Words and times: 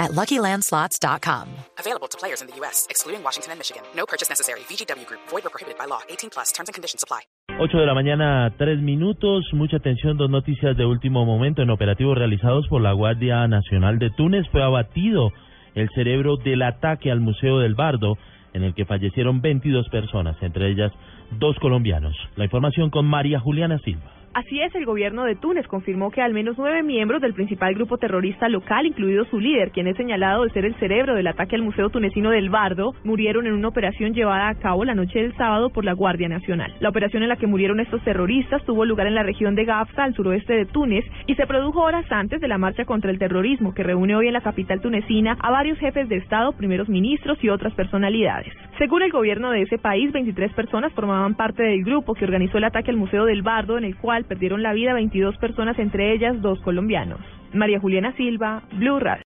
at 0.00 0.10
LuckyLandSlots.com. 0.12 1.46
Available 1.78 2.08
to 2.08 2.18
players 2.18 2.40
in 2.40 2.48
the 2.48 2.56
U.S., 2.64 2.88
excluding 2.90 3.22
Washington 3.22 3.52
and 3.52 3.58
Michigan. 3.60 3.82
No 3.94 4.06
purchase 4.06 4.28
necessary. 4.28 4.60
VGW 4.60 5.06
Group. 5.06 5.20
Void 5.28 5.46
or 5.46 5.50
prohibited 5.50 5.78
by 5.78 5.84
law. 5.84 6.00
18 6.08 6.30
plus. 6.30 6.50
Terms 6.52 6.68
and 6.68 6.74
conditions 6.74 7.04
apply. 7.04 7.20
8 7.60 7.78
de 7.78 7.86
la 7.86 7.94
mañana, 7.94 8.54
3 8.56 8.80
minutos. 8.80 9.44
Mucha 9.52 9.76
atención, 9.76 10.16
dos 10.16 10.30
noticias 10.30 10.76
de 10.76 10.86
último 10.86 11.26
momento. 11.26 11.62
En 11.62 11.70
operativos 11.70 12.16
realizados 12.16 12.66
por 12.68 12.80
la 12.80 12.92
Guardia 12.92 13.46
Nacional 13.46 13.98
de 13.98 14.10
Túnez 14.10 14.48
fue 14.50 14.62
abatido 14.62 15.30
el 15.74 15.88
cerebro 15.94 16.36
del 16.36 16.62
ataque 16.62 17.10
al 17.10 17.20
Museo 17.20 17.58
del 17.58 17.74
Bardo, 17.74 18.16
en 18.54 18.64
el 18.64 18.74
que 18.74 18.86
fallecieron 18.86 19.40
22 19.40 19.88
personas, 19.90 20.36
entre 20.40 20.70
ellas 20.70 20.92
dos 21.38 21.56
colombianos. 21.60 22.16
La 22.36 22.44
información 22.44 22.90
con 22.90 23.06
María 23.06 23.38
Juliana 23.40 23.78
Silva. 23.84 24.19
Así 24.32 24.60
es, 24.60 24.72
el 24.76 24.86
gobierno 24.86 25.24
de 25.24 25.34
Túnez 25.34 25.66
confirmó 25.66 26.12
que 26.12 26.22
al 26.22 26.32
menos 26.32 26.56
nueve 26.56 26.84
miembros 26.84 27.20
del 27.20 27.34
principal 27.34 27.74
grupo 27.74 27.98
terrorista 27.98 28.48
local, 28.48 28.86
incluido 28.86 29.24
su 29.24 29.40
líder, 29.40 29.72
quien 29.72 29.88
es 29.88 29.96
señalado 29.96 30.44
de 30.44 30.50
ser 30.50 30.64
el 30.64 30.76
cerebro 30.76 31.16
del 31.16 31.26
ataque 31.26 31.56
al 31.56 31.62
Museo 31.62 31.90
Tunecino 31.90 32.30
del 32.30 32.48
Bardo, 32.48 32.94
murieron 33.02 33.48
en 33.48 33.54
una 33.54 33.66
operación 33.66 34.14
llevada 34.14 34.48
a 34.48 34.54
cabo 34.54 34.84
la 34.84 34.94
noche 34.94 35.20
del 35.20 35.36
sábado 35.36 35.70
por 35.70 35.84
la 35.84 35.94
Guardia 35.94 36.28
Nacional. 36.28 36.72
La 36.78 36.90
operación 36.90 37.24
en 37.24 37.28
la 37.28 37.38
que 37.38 37.48
murieron 37.48 37.80
estos 37.80 38.04
terroristas 38.04 38.64
tuvo 38.64 38.84
lugar 38.84 39.08
en 39.08 39.16
la 39.16 39.24
región 39.24 39.56
de 39.56 39.64
Gafsa, 39.64 40.04
al 40.04 40.14
suroeste 40.14 40.54
de 40.54 40.66
Túnez, 40.66 41.04
y 41.26 41.34
se 41.34 41.48
produjo 41.48 41.80
horas 41.80 42.06
antes 42.12 42.40
de 42.40 42.46
la 42.46 42.56
marcha 42.56 42.84
contra 42.84 43.10
el 43.10 43.18
terrorismo, 43.18 43.74
que 43.74 43.82
reúne 43.82 44.14
hoy 44.14 44.28
en 44.28 44.34
la 44.34 44.42
capital 44.42 44.80
tunecina 44.80 45.36
a 45.40 45.50
varios 45.50 45.76
jefes 45.80 46.08
de 46.08 46.18
Estado, 46.18 46.52
primeros 46.52 46.88
ministros 46.88 47.42
y 47.42 47.48
otras 47.48 47.74
personalidades. 47.74 48.52
Según 48.78 49.02
el 49.02 49.10
gobierno 49.10 49.50
de 49.50 49.62
ese 49.62 49.76
país, 49.76 50.12
23 50.12 50.52
personas 50.52 50.92
formaban 50.92 51.34
parte 51.34 51.64
del 51.64 51.82
grupo 51.82 52.14
que 52.14 52.24
organizó 52.24 52.58
el 52.58 52.64
ataque 52.64 52.92
al 52.92 52.96
Museo 52.96 53.24
del 53.24 53.42
Bardo, 53.42 53.76
en 53.76 53.84
el 53.84 53.96
cual 53.96 54.19
perdieron 54.24 54.62
la 54.62 54.72
vida 54.72 54.94
22 54.94 55.36
personas, 55.38 55.78
entre 55.78 56.12
ellas 56.12 56.40
dos 56.40 56.60
colombianos. 56.60 57.20
María 57.52 57.80
Juliana 57.80 58.12
Silva, 58.16 58.62
Blue 58.72 59.00
Radio. 59.00 59.18